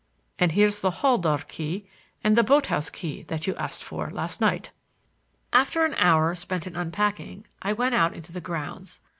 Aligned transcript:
And 0.39 0.53
here's 0.53 0.81
the 0.81 0.89
hall 1.05 1.19
door 1.19 1.37
key 1.47 1.85
and 2.23 2.35
the 2.35 2.41
boat 2.41 2.65
house 2.73 2.89
key 2.89 3.21
that 3.27 3.45
you 3.45 3.53
asked 3.57 3.83
for 3.83 4.09
last 4.09 4.41
night." 4.41 4.71
After 5.53 5.85
an 5.85 5.93
hour 5.93 6.33
spent 6.33 6.65
in 6.65 6.75
unpacking 6.75 7.45
I 7.61 7.73
went 7.73 7.93
out 7.93 8.15
into 8.15 8.31
the 8.33 8.41
grounds. 8.41 8.99